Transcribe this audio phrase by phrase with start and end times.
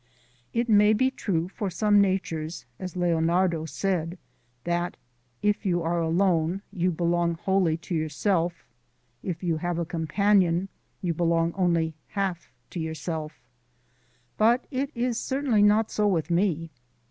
[0.51, 4.17] It may be true for some natures, as Leonardo said,
[4.63, 4.97] that
[5.43, 8.63] "if you are alone you belong wholly to yourself;
[9.21, 10.69] if you have a companion,
[11.03, 13.33] you belong only half to yourself";
[14.39, 16.71] but it is certainly not so with me.